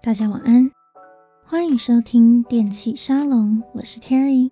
[0.00, 0.70] 大家晚安，
[1.44, 4.48] 欢迎收听电器沙龙，我是 Terry。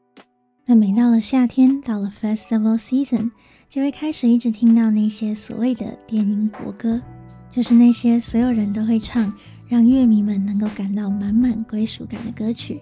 [0.67, 3.31] 那每到了夏天，到了 Festival Season，
[3.69, 7.01] 就会开始一直听到那些所谓的电音国歌，
[7.49, 9.33] 就是那些所有人都会唱，
[9.69, 12.81] 让乐迷们能够感到满满归属感的歌曲。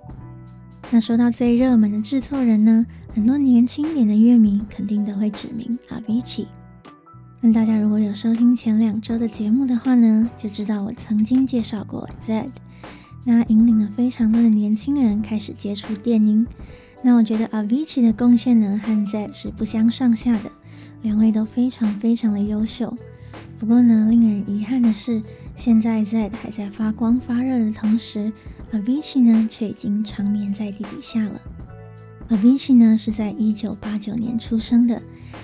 [0.90, 6.46] 那说到最热门的制作人呢，很多年轻点的乐迷肯定都会指名 Avicii。
[7.46, 12.48] 那大家如果有收听前两周的节目的话呢，就知道我曾经介绍过 Zed，
[13.22, 16.46] 那引领了非常多的年轻人开始接触电音。
[17.02, 20.50] 那我觉得 Avicii 的贡献呢，和 Zed 是不相上下的，
[21.02, 22.96] 两位都非常非常的优秀。
[23.58, 25.22] 不过呢，令人遗憾的是，
[25.54, 28.32] 现在 Zed 还在发光发热的同时
[28.72, 31.38] ，Avicii 呢却已经长眠在地底下了。
[32.30, 35.02] Avicii 呢是在一九八九年出生的，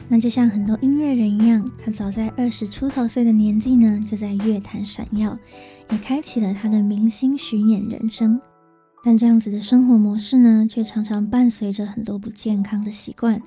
[0.08, 5.38] 那就像很多音乐人一样，他早在二十出头岁的年纪呢就在乐坛闪耀，
[5.90, 8.40] 也开启了他的明星巡演人生。
[9.02, 13.40] 但这样子的生活模式呢，却常常伴随着很多不健康的习惯，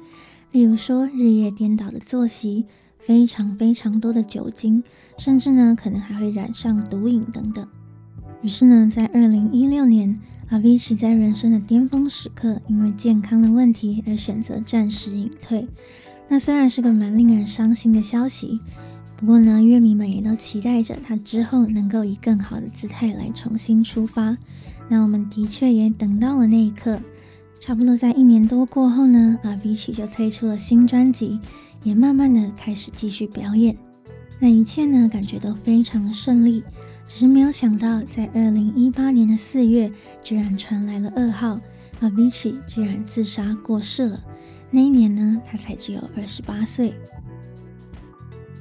[0.52, 2.66] 例如说日夜颠倒的作息，
[3.00, 4.84] 非常非常多的酒精，
[5.18, 7.68] 甚至呢可能还会染上毒瘾等等。
[8.42, 10.20] 于是呢，在二零一六年。
[10.52, 15.68] Avicii 在人生的巅峰时刻，因为健康的问题而选择暂时隐退。
[16.28, 18.60] 那虽然是个蛮令人伤心的消息，
[19.16, 24.38] 不过呢，乐迷们也都期待着他之后能够以更好的姿态来重新出发。
[24.90, 27.00] 那我们的确也等到了那一刻。
[27.60, 31.40] 差不多在一年多过后呢，Avicii 就推出了新专辑，
[31.84, 33.78] 也慢慢的开始继续表演。
[34.40, 36.62] 那一切呢，感觉都非常的顺利。
[37.08, 39.90] 只是没有想到，在二零一八年的四月，
[40.22, 41.58] 居然传来了噩耗
[42.02, 44.22] ，Avicii 居然自杀过世了。
[44.76, 46.96] 那一年呢，他才只有二十八岁。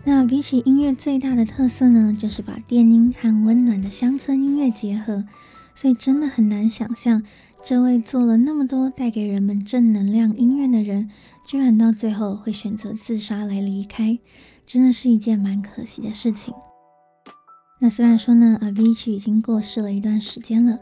[0.04, 5.24] 那比起音乐最大的特色呢，就是把电音和温暖的乡村音乐结合，
[5.74, 7.22] 所以真的很难想象，
[7.64, 11.08] 这位做了那么多带给人们正能量音乐的人，
[11.46, 14.18] 居然到最后会选择自杀来离开，
[14.66, 16.52] 真的是一件蛮可惜的事情。
[17.80, 20.78] 那虽然说呢，Avici 已经过世了一段时间了，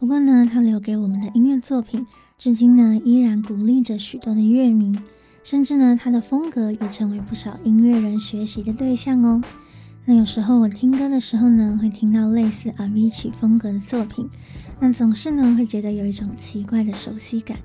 [0.00, 2.06] 不过呢，他留给我们的音乐作品，
[2.38, 4.98] 至今呢依然鼓励着许多的乐迷，
[5.44, 9.42] 甚至呢，他的风格也成为不少音乐人学习的对象哦。
[10.06, 14.26] 那有时候我听歌的时候呢，会听到类似 Avicii 风格的作品，
[14.80, 17.58] 那总是呢会觉得有一种奇怪的熟悉感。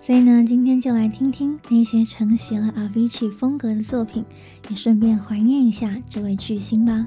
[0.00, 4.24] 所以呢，今天就来听听那些承袭了 Avicii 风格的作品，
[4.68, 7.06] 也顺便怀念一下这位巨星吧。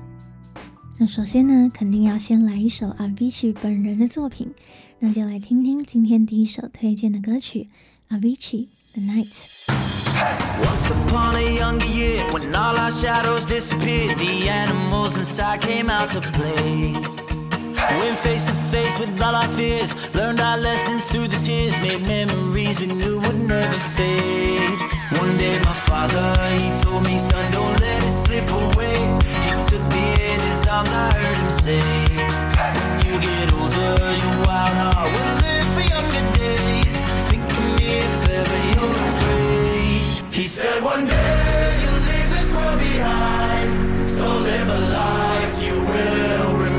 [0.99, 4.53] 那首先呢，肯定要先来一首 Avicii 本人的作品，
[4.99, 7.69] 那就来听听今天第一首推荐的歌曲
[8.11, 15.61] Avicii The Nights。Once upon a younger year, when all our shadows disappeared, the animals inside
[15.61, 16.95] came out to play.
[18.01, 22.03] Went face to face with all our fears, learned our lessons through the tears, made
[22.09, 24.77] memories we knew would never fade.
[25.17, 28.99] One day my father, he told me, son, don't let it slip away.
[30.74, 31.82] Arms, I heard him say.
[32.88, 36.96] When you get older, your wild heart will live for younger days.
[37.30, 40.34] Think of me if ever you're afraid.
[40.34, 44.10] He said one day you'll leave this world behind.
[44.10, 46.73] So live a life you will remember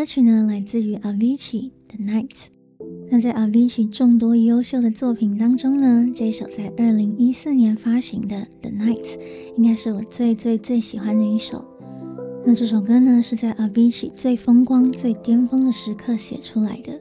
[0.00, 2.46] 歌曲呢，来自于 Avicii The Nights。
[3.10, 9.18] 那在 Avicii 众多优秀的作品当中呢，这首在二零一四年发行的 The Nights
[9.58, 11.62] 应该是我最最最喜欢的一首。
[12.46, 16.98] 那这首歌呢，是在 Avicii 最风光、最巅峰的时刻写出来的。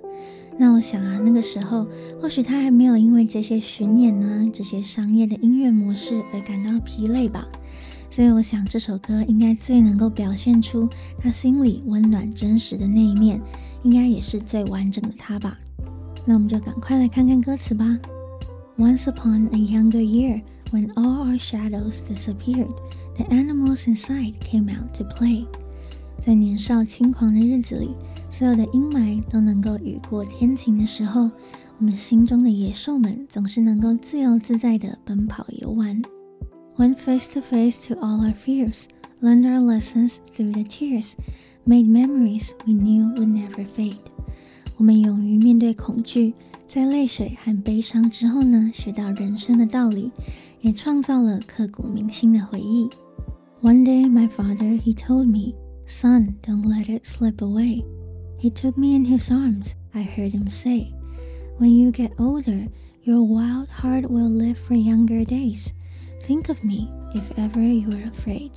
[0.57, 1.88] 那我想啊，那个时候
[2.22, 7.48] 或许他还没有因为这些巡演呢、这些商业的音乐模式而感到疲累吧。
[8.19, 10.89] 所以我想这首歌应该最能够表现出
[11.21, 13.42] 他心里温暖真实的那一面，
[13.81, 15.57] 应该也是最完整的他吧。
[16.25, 17.98] 那我们就赶快来看看歌词吧。
[18.77, 22.75] Once upon a younger year, when all our shadows disappeared,
[23.16, 25.45] the animals inside came out to play.
[26.22, 27.95] 在年少轻狂的日子里，
[28.30, 31.31] 所有的阴霾都能够雨过天晴的时候，
[31.77, 36.01] 我们心中的野兽们总是能够自由自在地奔跑游玩。
[36.78, 38.88] Went face to face to all our fears,
[39.20, 41.16] learned our lessons through the tears,
[41.64, 43.99] made memories we knew would never fade.
[44.76, 46.34] 我们勇于面对恐惧，
[46.66, 50.11] 在泪水和悲伤之后呢，学到人生的道理，
[50.61, 52.88] 也创造了刻骨铭心的回忆。
[53.62, 55.55] One day, my father he told me.
[55.87, 57.84] Son, don't let it slip away.
[58.38, 59.75] He took me in his arms.
[59.93, 60.93] I heard him say,
[61.58, 62.69] When you get older,
[63.02, 65.72] your wild heart will live for younger days.
[66.21, 68.51] Think of me if ever you are afraid.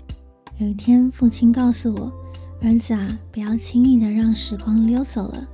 [0.58, 2.12] 有一天，父亲告诉我
[2.60, 5.48] ：“儿子啊，不要轻易的让时光溜走了。”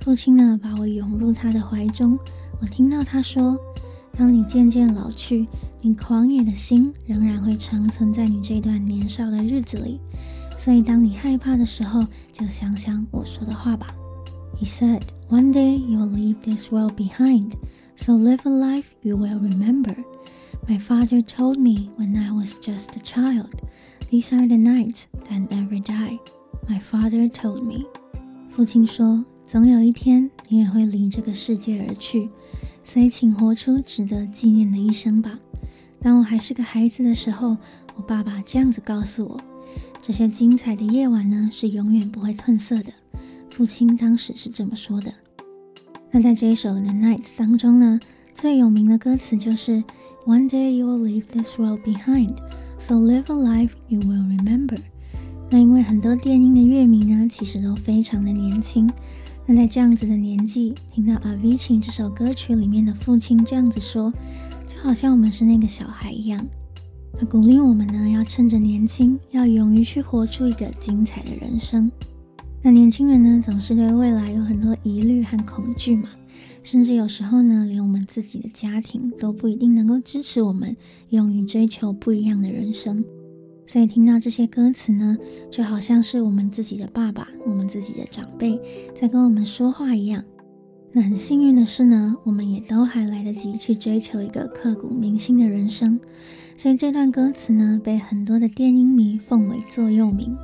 [0.00, 2.18] 父亲呢，把我拥入他的怀中。
[2.60, 3.58] 我听到他说
[4.16, 5.48] ：“当你渐渐老去，
[5.80, 9.98] 你狂野的心仍然会长存在你这段年少的日子里。”
[10.56, 13.94] 所以，当你害怕的时候，就想想我说的话吧。
[14.56, 15.00] He said,
[15.30, 17.52] "One day you'll leave this world behind,
[17.96, 19.96] so live a life you will remember."
[20.66, 23.50] My father told me when I was just a child,
[24.08, 26.18] "These are the nights that never die."
[26.66, 27.84] My father told me.
[28.48, 32.30] 父亲说，总有一天你也会离这个世界而去，
[32.82, 35.38] 所以请活出值得纪念的一生吧。
[36.00, 37.58] 当我还是个孩子的时候，
[37.96, 39.40] 我爸爸这样子告诉我。
[40.00, 42.92] 这些精彩的夜晚呢，是永远不会褪色的。
[43.50, 45.12] 父亲当时是这么说的。
[46.10, 48.00] 那在这一首《The Nights》当中呢，
[48.34, 49.82] 最有名的歌词就是
[50.26, 52.34] “One day you will leave this world behind,
[52.78, 54.78] so live a life you will remember。”
[55.50, 58.90] 那因为很多电音的乐迷呢，其实都非常的年轻。
[59.46, 64.12] 那在这样子的年纪，听到 Avicii 这首歌曲里面的父亲这样子说，
[64.66, 66.44] 就好像我们是那个小孩一样。
[67.16, 71.90] 他鼓励我们呢，要趁着年轻，要勇于去活出一个精彩的人生。
[72.62, 76.08] 那年轻人呢，总是对未来有很多疑虑和恐惧嘛，
[76.64, 80.74] 甚至有时候呢，连我们自己的家庭都不一定能够支持我们，
[81.10, 83.04] 勇于追求不一样的人生。
[83.66, 85.16] 所以听到这些歌词呢，
[85.50, 88.58] 就好像是我们自己的爸爸，我们自己的长辈
[88.94, 90.24] 在跟我们说话一样。
[90.92, 96.00] 那很幸运的是呢，我们也都还来得及去追求一个刻骨铭心的人生。
[96.56, 100.34] 所以这段歌词呢，被很多的电音迷奉为座右铭。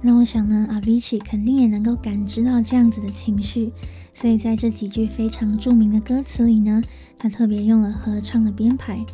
[0.00, 3.72] 那我想呢，Avicii 肯定也能够感知到这样子的情绪，
[4.14, 6.80] 所以在这几句非常著名的歌词里呢，
[7.16, 9.04] 他特别用了合唱的编排，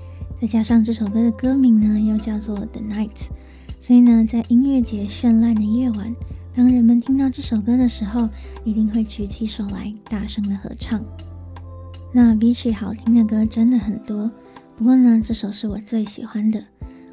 [0.41, 3.29] 再加上这首歌的歌名呢，又叫做 The Night。
[3.81, 6.15] 所以呢，在音乐节绚烂的夜晚，
[6.55, 8.29] 当人们听到这首歌的时候，
[8.63, 11.03] 一定会举起手来，大声的合唱。
[12.13, 14.31] 那 Avicii 好听的歌真的很多。
[14.77, 16.63] 不过呢，这首是我最喜欢的。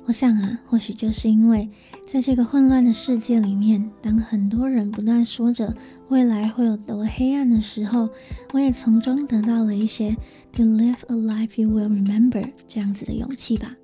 [0.05, 1.69] 我想啊，或许就是因为
[2.05, 5.73] 在这个混乱的世界里面，当很多人不断说着
[6.09, 8.09] 未来会有多黑暗的时候，
[8.51, 10.17] 我也从中得到了一些
[10.53, 13.75] “To live a life you will remember” 这样子的勇气吧。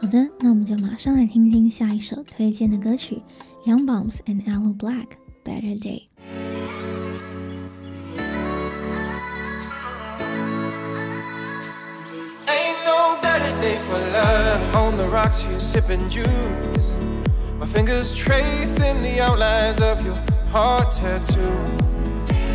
[0.00, 3.22] 好的，那我们就马上来听听下一首推荐的歌曲
[3.64, 5.06] ：Young Bombs and Aloe Blacc，
[5.44, 6.02] 《Better Day》。
[13.68, 16.96] On the rocks, you're sipping juice.
[17.58, 20.14] My fingers tracing the outlines of your
[20.50, 21.52] heart tattoo.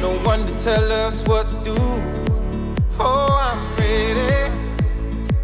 [0.02, 1.78] No one to tell us what to do.
[3.00, 4.52] Oh, I'm ready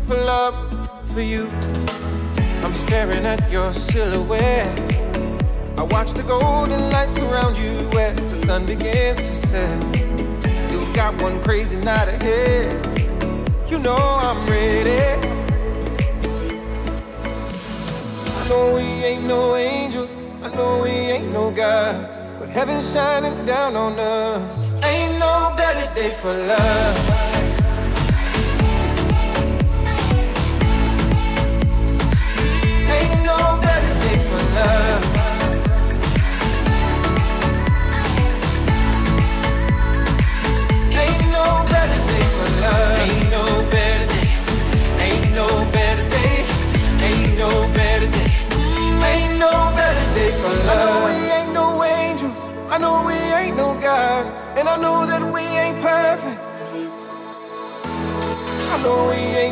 [0.07, 0.55] for love
[1.13, 1.51] for you.
[2.63, 4.79] I'm staring at your silhouette.
[5.77, 9.83] I watch the golden lights surround you as the sun begins to set.
[10.67, 12.73] Still got one crazy night ahead.
[13.69, 15.38] You know I'm ready.
[18.49, 20.09] Know we ain't no angels,
[20.41, 24.63] I know we ain't no gods, but heaven's shining down on us.
[24.83, 27.18] Ain't no better day for love.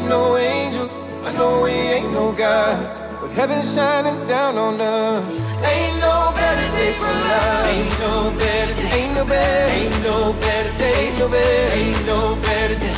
[0.07, 0.91] No angels.
[1.23, 2.99] I know we ain't no gods.
[3.21, 5.23] But heaven's shining down on us.
[5.63, 6.93] Ain't no better day.
[6.93, 7.67] for love.
[7.67, 8.91] Ain't no better day.
[8.99, 9.71] Ain't no better.
[9.71, 10.93] Ain't no better day.
[11.07, 11.73] Ain't no better.
[11.73, 12.97] Ain't no better day.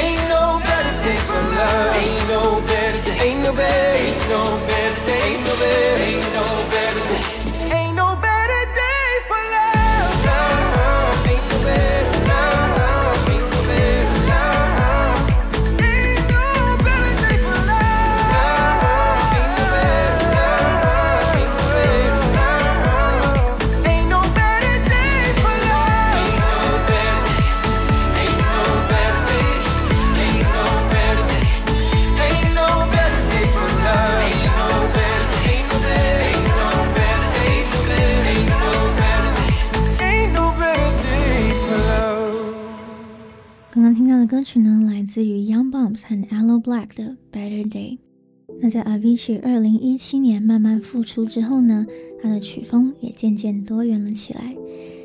[0.00, 1.96] Ain't no better day for love.
[2.02, 3.18] Ain't no better day.
[3.26, 3.98] Ain't no better.
[4.04, 5.22] Ain't no better day.
[5.28, 6.02] Ain't no better.
[6.08, 6.47] Ain't no
[46.68, 47.96] Black 的 Better Day。
[48.60, 51.86] 那在 Avicii 二零一七年慢慢复出之后呢，
[52.22, 54.54] 他的曲风也渐渐多元了起来。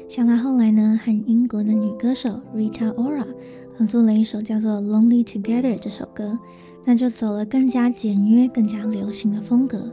[0.09, 3.25] 像他后来呢，和英国的女歌手 Rita Ora
[3.77, 6.37] 合作了一首叫做《Lonely Together》这首歌，
[6.83, 9.89] 那就走了更加简约、更加流行的风格。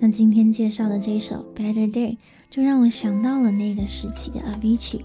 [0.00, 2.16] 那今天介绍的这首 Better Day，
[2.50, 5.02] 就让我想到了那个时期的 Avicii。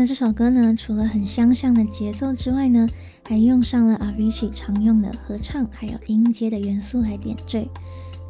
[0.00, 2.88] 那这首歌呢，除了很相像的节奏之外呢，
[3.22, 7.68] 还用上了 Avicii 常用的合唱还有音阶的元素来点缀。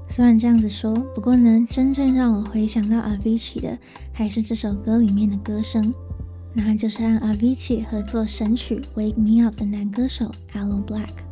[0.09, 3.79] 虽然这样子说，不过呢，真正让我回想到 Avicii 的，
[4.13, 5.95] 还是这首歌里面的歌声。
[6.55, 11.23] 那就是和 Avicii 合作神曲《Wake Me Up》的男歌手 Aloe Black。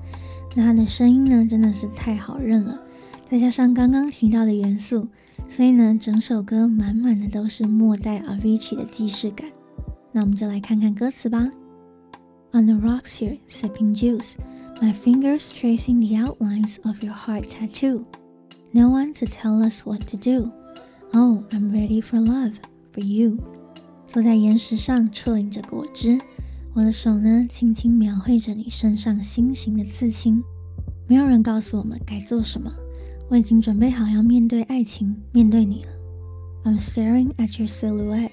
[0.54, 2.78] 那他的声音呢，真的是太好认了，
[3.28, 5.08] 再加上刚刚提到的元素，
[5.48, 9.48] 所以呢，整首歌满满的都是末代 Avicii 的既视感。
[10.12, 11.50] 那我们就来看看歌词吧。
[12.52, 14.34] On the rocks here, sipping juice,
[14.80, 18.04] my fingers tracing the outlines of your heart tattoo.
[18.72, 20.50] No one to tell us what to do.
[21.12, 22.54] Oh, I'm ready for love,
[22.92, 23.38] for you.
[24.06, 26.18] 坐在岩石上啜饮着果汁，
[26.74, 30.42] 我的手呢，轻轻描绘着你身上心形的刺青。
[31.06, 32.72] 没有人告诉我们该做什么，
[33.28, 35.90] 我已经准备好要面对爱情，面对你了。
[36.64, 38.32] I'm staring at your silhouette.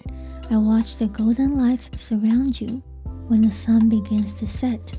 [0.50, 2.82] I watch the golden lights surround you.
[3.28, 4.94] When the sun begins to set,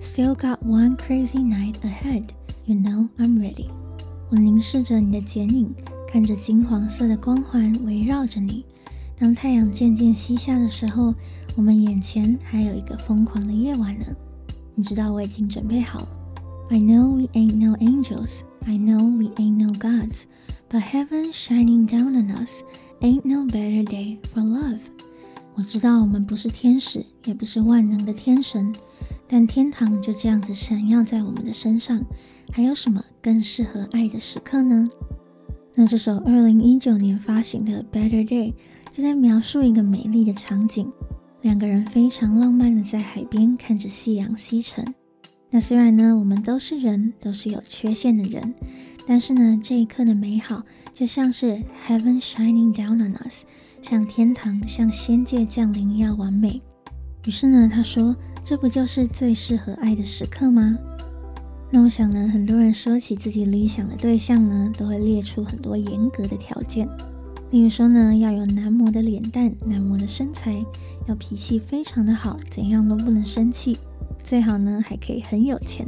[0.00, 2.30] still got one crazy night ahead.
[2.64, 3.68] You know I'm ready.
[4.30, 5.72] 我凝视着你的剪影，
[6.08, 8.64] 看着金黄色的光环围绕着你。
[9.16, 11.14] 当太阳渐渐西下的时候，
[11.54, 14.06] 我们眼前还有一个疯狂的夜晚呢。
[14.74, 16.08] 你知道我已经准备好了。
[16.68, 18.40] I know we ain't no angels.
[18.66, 20.24] I know we ain't no gods.
[20.68, 22.64] But heaven shining down on us.
[23.01, 24.79] Ain't no better day for love。
[25.55, 28.75] 我知道我们不是天使，也不是万能的天神，
[29.27, 32.05] 但天堂就这样子闪耀在我们的身上，
[32.51, 34.87] 还有什么更适合爱的时刻呢？
[35.73, 38.53] 那这首二零一九年发行的《Better Day》
[38.91, 40.91] 就在描述一个美丽的场景，
[41.41, 44.93] 两个人非常浪漫的在海边看着夕阳西沉。
[45.49, 48.53] 那虽然呢，我们都是人，都是有缺陷的人。
[49.07, 53.43] 但是呢，这一刻的美好就像是 Heaven shining down on us，
[53.81, 56.61] 像天堂，像仙界降临一样完美。
[57.25, 60.77] 于是呢，他说：“这不就是最适合爱的时刻吗？”
[61.71, 66.87] 那我想呢，很多人说起自己理想的对象呢，都会列出很多严格的条件，
[67.51, 70.65] 例如说呢，要有男模的脸蛋、男模的身材，
[71.07, 73.77] 要脾气非常的好，怎样都不能生气，
[74.21, 75.87] 最好呢还可以很有钱。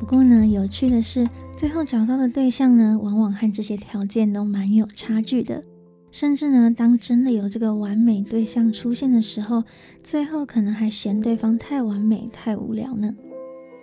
[0.00, 5.62] 不过呢，有趣的是，最后找到的对象呢，往往和这些条件都蛮有差距的。
[6.10, 9.62] 甚至呢，当真的有这个完美对象出现的时候，
[10.02, 13.14] 最后可能还嫌对方太完美、太无聊呢。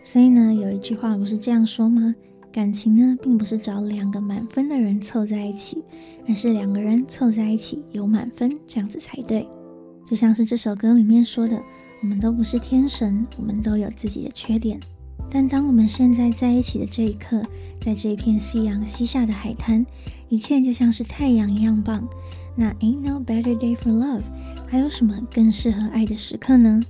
[0.01, 2.15] 所以呢，有一句话不是这样说吗？
[2.51, 5.83] 感情呢，并不是找两个满分的人凑在一起，
[6.27, 9.47] 而是两个人凑在一起有满分，这样子才对。
[10.03, 11.62] 就像是这首歌里面说的，
[12.01, 14.79] 我们都不是天神，我们都有自己的缺点。
[15.29, 17.41] 但当我们现在在一起的这一刻，
[17.81, 19.86] 在这片夕阳西下的海滩，
[20.29, 22.07] 一切就像是太阳一样棒。
[22.55, 24.24] 那 Ain't no better day for love，
[24.67, 26.81] 还有什么更适合爱的时刻呢？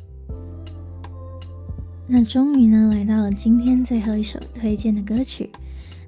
[2.08, 5.50] 那终于呢，来到了今天最后一首推荐的歌曲。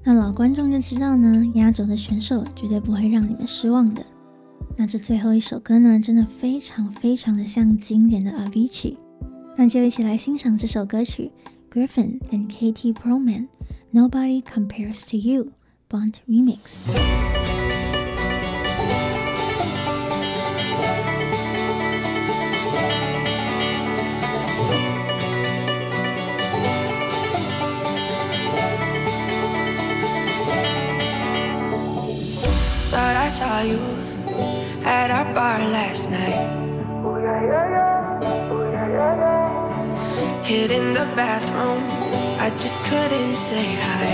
[0.02, 4.02] 那老观众就知道呢，压轴的选手绝对不会让你们失望的。
[4.78, 8.96] 那这最后一首歌呢，真的非常非常的像经典的 Avicii。
[9.58, 11.32] 那就一起来欣赏这首歌曲。
[11.70, 13.48] Griffin and Katie Pearlman,
[13.94, 15.54] Nobody Compares to You,
[15.88, 16.82] Bond Remix.
[32.90, 33.80] Thought I saw you
[34.84, 36.59] at our bar last night.
[40.50, 41.84] Hid in the bathroom,
[42.40, 44.10] I just couldn't say hi.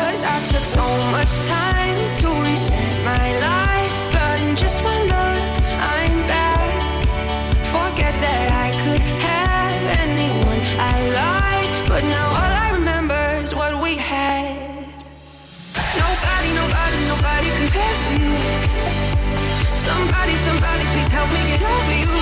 [0.00, 0.82] Cause I took so
[1.14, 5.42] much time to reset my life, but in just one look,
[5.78, 7.04] I'm back.
[7.70, 10.60] Forget that I could have anyone
[10.92, 14.58] I like, but now all I remember is what we had.
[16.02, 18.34] Nobody, nobody, nobody compares to you.
[19.72, 22.19] Somebody, somebody, please help me get over you.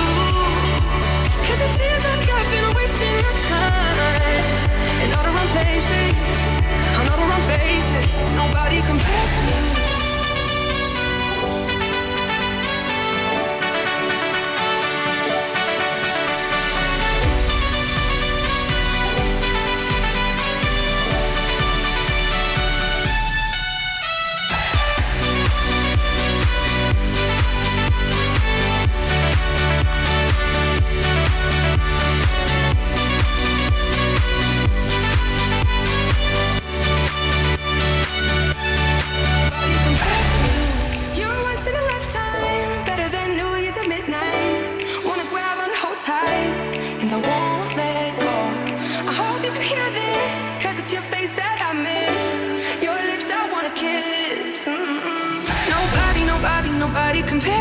[8.69, 9.88] Nobody compares to you.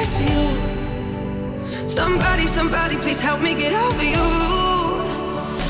[0.06, 1.88] To you.
[1.88, 4.28] Somebody, somebody, please help me get over you.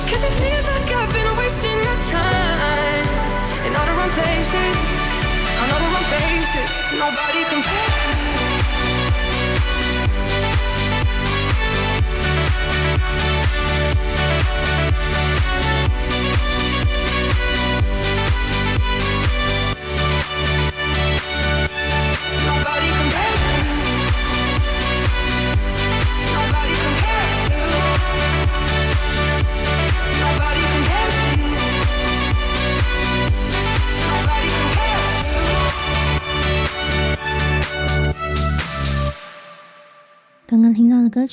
[0.09, 3.07] Cause it feels like I've been wasting my time
[3.65, 4.75] in all the wrong places,
[5.61, 6.69] on all the wrong faces.
[6.99, 8.36] Nobody compares to you.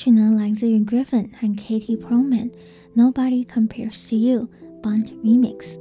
[0.05, 2.51] 曲呢，来自于 Griffin 和 Katie Perlman，
[2.95, 4.47] 《Nobody Compares to You》
[4.83, 5.79] Bunt Remix。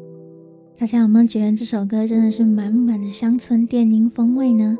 [0.78, 4.78] 大家有没有觉得这首歌真的是满满的乡村电音风味呢？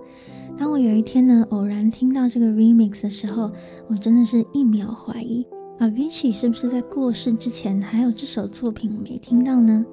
[0.57, 3.53] 当我有一天呢偶然听到这个 remix 的时候，
[3.87, 5.47] 我真的是一秒怀疑
[5.79, 9.85] ，Avicii 是不是在过世之前还有这首作品没听到呢？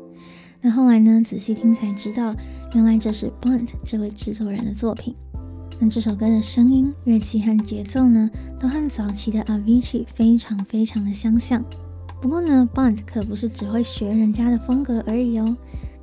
[0.62, 2.34] 那后来呢仔细听才知道，
[2.74, 5.14] 原来这是 Bunt 这位制作人的作品。
[5.84, 11.66] 那这首歌的声音、乐器和节奏呢，都和早期的 Avicii 非常非常的相像。
[12.22, 15.58] 不过呢，Bunt 可不是只会学人家的风格而已哦。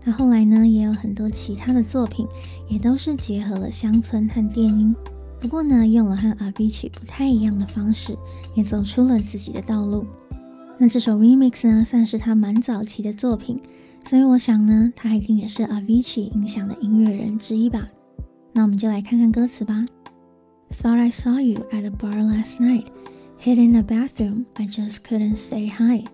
[0.04, 2.26] 那后来呢，也有很多其他的作品，
[2.66, 4.92] 也都是结合了乡村和电音。
[5.38, 8.18] 不过呢，用了和 Avicii 不太一样的方式，
[8.56, 10.04] 也走出了自己的道路。
[10.76, 13.60] 那这首 Remix 呢，算是他蛮早期的作品，
[14.04, 17.88] 所以我想呢，他一定也是 Avicii 影响的音乐人之一吧。
[18.57, 19.85] 那我们就来看看歌词吧。
[20.71, 22.87] Thought I saw you at a bar last night,
[23.39, 26.05] hid in the bathroom, I just couldn't stay high.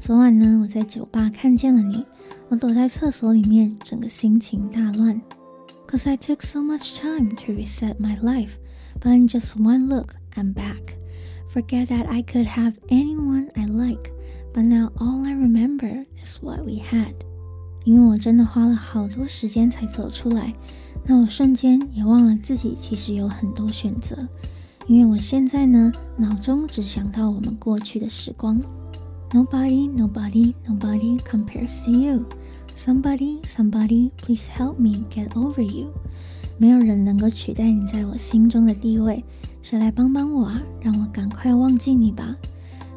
[0.00, 2.04] 昨晚呢，我在酒吧看见了你，
[2.48, 5.20] 我躲在厕所里面，整个心情大乱。
[5.88, 8.52] Cause I took so much time to reset my life,
[9.00, 10.96] but in just one look, I'm back.
[11.52, 14.12] Forget that I could have anyone I like,
[14.52, 17.14] but now all I remember is what we had.
[17.84, 20.54] 因为我真的花了好多时间才走出来，
[21.05, 24.17] 那我瞬间也忘了自己其实有很多选择。
[24.87, 28.59] 因为我现在呢，脑中只想到我们过去的时光。
[29.31, 32.25] Nobody, nobody, nobody compares to you.
[32.75, 35.91] Somebody, somebody, please help me get over you.
[36.57, 39.23] 没有人能够取代你在我心中的地位，
[39.61, 40.61] 谁来帮帮我啊？
[40.81, 42.35] 让我赶快忘记你吧。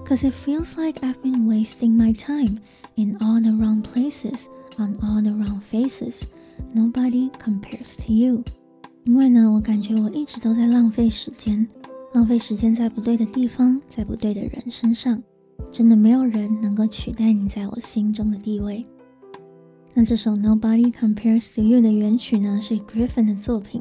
[0.05, 2.59] Cause it feels like I've been wasting my time
[2.97, 4.45] in all the wrong places,
[4.79, 6.23] on all the wrong faces.
[6.75, 8.45] Nobody compares to you.
[9.05, 11.67] 因为呢，我感觉我一直都在浪费时间，
[12.13, 15.23] 浪费时间在不对的地方，在不对的人身上。
[15.71, 18.85] 真的没有人能够取代你在我心中的地位。
[19.95, 23.81] 那这首 Nobody Compares to You 的原曲呢，是 Griffin 的作品。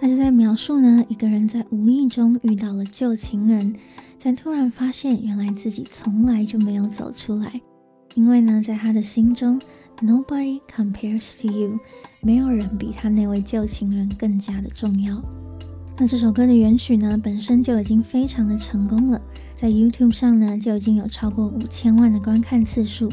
[0.00, 3.74] 那就在描述呢，一个人在无意中遇到了旧情人，
[4.18, 7.60] 才突然发现原来自己从来就没有走出来。
[8.14, 9.60] 因为呢，在他的心中
[10.02, 11.78] ，Nobody compares to you，
[12.20, 15.22] 没有人比他那位旧情人更加的重要。
[15.98, 19.20] 那这首歌的原曲呢，本身就已经非常的成功了，
[19.54, 23.10] 在 YouTube 上呢，就已经有超过五千万的观看次数。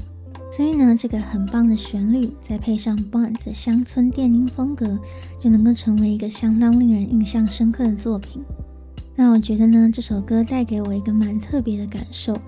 [0.50, 4.98] 所以呢，这个很棒的旋律，再配上 Bond 的乡村电音风格，
[5.38, 8.42] 就能够成为一个相当令人印象深刻的作品。
[9.14, 12.40] 那我觉得呢，这首歌带给我一个蛮特别的感受，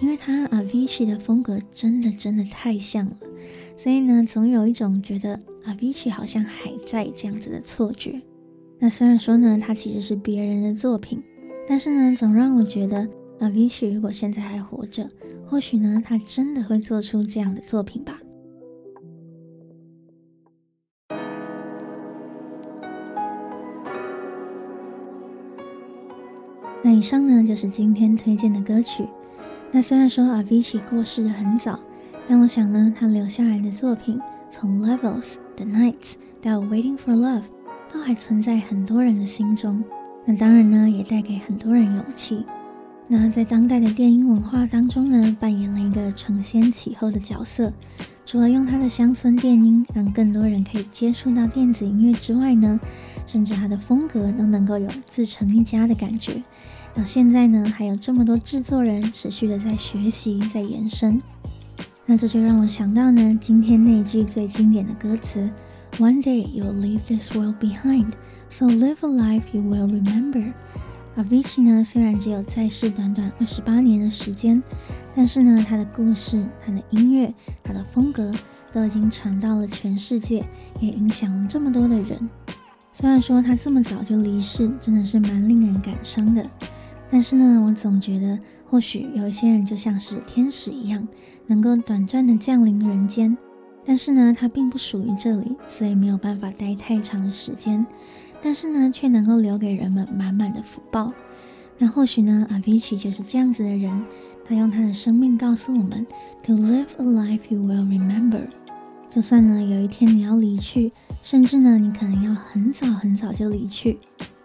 [0.00, 3.16] 因为它 Avicii 的风格真的真的太像了，
[3.78, 8.20] 所以呢，总有一种觉得 Avicii 好像还在这样子的错觉。
[8.80, 11.22] 那虽然说呢，它其实是别人的作品，
[11.66, 15.08] 但是呢，总让我觉得 Avicii 如果现在还活着。
[15.46, 18.18] 或许呢，他真的会做出这样的作品吧。
[26.82, 29.06] 那以上呢，就是今天推荐的歌曲。
[29.70, 31.80] 那虽然说 Avicii 过世的很早，
[32.28, 37.44] 但我想呢，他留下来的作品，从 Levels、The Nights 到 Waiting for Love，
[37.90, 39.82] 都还存在很多人的心中。
[40.26, 42.44] 那当然呢，也带给很多人勇气。
[43.08, 47.72] 那在当代的电音文化当中呢，扮演了一个承先启后的角色。
[48.26, 52.78] 除了用他的乡村电音让更多人可以接触到电子音乐之外呢，
[53.26, 56.42] 甚至他的风格都能够有自成一家的感觉。
[56.94, 61.18] 到现在呢，还有这么多制作人持续的在学习、在延伸。
[62.10, 65.50] 那这就让我想到呢，今天那一句最经典的歌词
[65.98, 68.12] ：“One day you'll leave this world behind,
[68.48, 70.54] so live a life you will remember。”
[71.18, 74.62] Avicii 呢，虽然只有在世短短二十八年的时间，
[75.14, 78.32] 但是呢，他的故事、他的音乐、他的风格
[78.72, 80.42] 都已经传到了全世界，
[80.80, 82.26] 也影响了这么多的人。
[82.90, 86.48] 虽然说他这么早就离世，真的是蛮令人感伤的，
[87.10, 91.06] 但是呢，我总觉得或许有一些人就像是天使一样，
[91.46, 93.36] 能够短暂的降临人间，
[93.84, 97.86] 但是呢，他并不属于这里，所以没有办法待太长的时间。
[98.40, 101.12] 但是呢，却能够留给人们满满的福报。
[101.78, 104.04] 那或许呢，Avicii 就是这样子的人。
[104.44, 106.06] 他用他的生命告诉我们
[106.44, 108.46] ：To live a life you will remember。
[109.08, 110.92] 就算呢，有一天你要离去，
[111.22, 113.98] 甚至呢，你可能要很早很早就离去，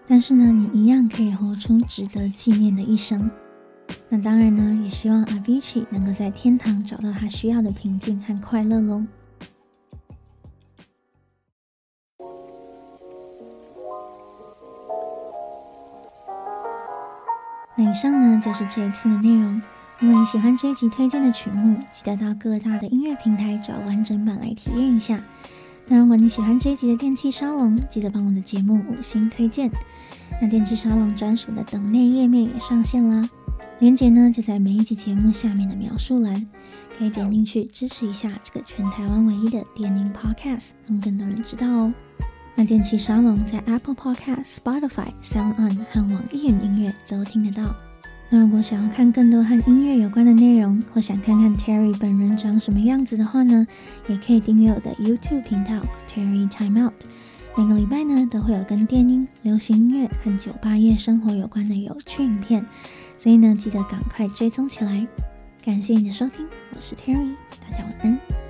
[0.06, 3.32] 但是呢，你一样可以活出值得纪念的一生。
[4.10, 9.04] 那当然呢，也希望 Avicii 能够在天堂找到他需要的平静和快乐喽。
[17.76, 19.62] 那以上呢，就是这一次的内容。
[20.00, 25.24] 如果你喜欢这一集推荐的曲目，记得到各大的音乐平台找完整版来体验一下。
[25.88, 29.69] 那如果你喜欢这一集的电气沙龙，记得帮我的节目五星推荐。
[30.41, 33.30] 那电气沙龙专属的等内页面也上线啦，
[33.80, 36.48] 链接呢就在每一集节目下面的描述栏，
[36.98, 41.93] 可以点进去支持一下这个全台湾唯一的电音 Podcast，让更多人知道哦。
[42.56, 47.76] 那电气沙龙在 Apple Podcast、Spotify、Sound On 和网易云音乐都听得到。
[48.34, 53.67] 那如果想要看更多和音乐有关的内容，或想看看 Terry 本人长什么样子的话呢，
[54.08, 56.96] 也可以订阅我的 YouTube 频道 Terry Time Out。
[57.56, 62.65] 每个礼拜呢都会有跟电音、流行音乐和酒吧夜生活有关的有趣影片，
[63.19, 65.06] 所以呢记得赶快追踪起来。
[65.63, 68.43] 感谢你的收听，我是 Terry，大家晚安。